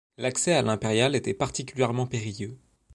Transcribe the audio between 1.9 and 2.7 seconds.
périlleux.